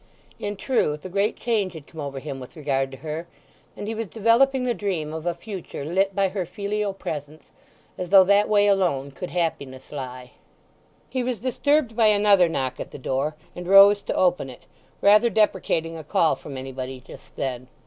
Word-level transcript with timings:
In 0.39 0.55
truth, 0.55 1.05
a 1.05 1.09
great 1.09 1.35
change 1.35 1.73
had 1.73 1.85
come 1.85 2.01
over 2.01 2.17
him 2.19 2.39
with 2.39 2.55
regard 2.55 2.89
to 2.89 2.97
her, 3.05 3.27
and 3.77 3.87
he 3.87 3.93
was 3.93 4.07
developing 4.07 4.63
the 4.63 4.73
dream 4.73 5.13
of 5.13 5.27
a 5.27 5.35
future 5.35 5.85
lit 5.85 6.15
by 6.15 6.29
her 6.29 6.43
filial 6.43 6.91
presence, 6.91 7.51
as 7.99 8.09
though 8.09 8.23
that 8.23 8.49
way 8.49 8.65
alone 8.65 9.11
could 9.11 9.29
happiness 9.29 9.91
lie. 9.91 10.31
He 11.07 11.21
was 11.21 11.39
disturbed 11.41 11.95
by 11.95 12.07
another 12.07 12.49
knock 12.49 12.79
at 12.79 12.89
the 12.89 12.97
door, 12.97 13.35
and 13.55 13.67
rose 13.67 14.01
to 14.01 14.15
open 14.15 14.49
it, 14.49 14.65
rather 15.01 15.29
deprecating 15.29 15.95
a 15.95 16.03
call 16.03 16.35
from 16.35 16.57
anybody 16.57 16.99
just 16.99 17.35
then. 17.35 17.67